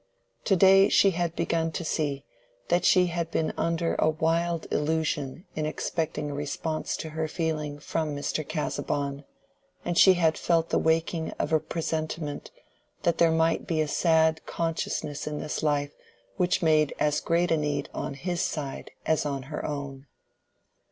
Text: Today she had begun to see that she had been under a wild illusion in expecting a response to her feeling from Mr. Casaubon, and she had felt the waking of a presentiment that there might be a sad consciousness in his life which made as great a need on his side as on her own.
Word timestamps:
Today 0.43 0.89
she 0.89 1.11
had 1.11 1.35
begun 1.35 1.71
to 1.73 1.85
see 1.85 2.25
that 2.69 2.85
she 2.85 3.05
had 3.13 3.29
been 3.29 3.53
under 3.55 3.93
a 3.99 4.09
wild 4.09 4.65
illusion 4.73 5.45
in 5.53 5.67
expecting 5.67 6.31
a 6.31 6.33
response 6.33 6.97
to 6.97 7.09
her 7.09 7.27
feeling 7.27 7.77
from 7.77 8.15
Mr. 8.15 8.43
Casaubon, 8.43 9.25
and 9.85 9.95
she 9.99 10.15
had 10.15 10.39
felt 10.39 10.69
the 10.71 10.79
waking 10.79 11.29
of 11.37 11.53
a 11.53 11.59
presentiment 11.59 12.49
that 13.03 13.19
there 13.19 13.29
might 13.29 13.67
be 13.67 13.79
a 13.79 13.87
sad 13.87 14.43
consciousness 14.47 15.27
in 15.27 15.39
his 15.39 15.61
life 15.61 15.91
which 16.35 16.63
made 16.63 16.95
as 16.99 17.21
great 17.21 17.51
a 17.51 17.57
need 17.57 17.87
on 17.93 18.15
his 18.15 18.41
side 18.41 18.89
as 19.05 19.23
on 19.23 19.43
her 19.53 19.63
own. 19.63 20.07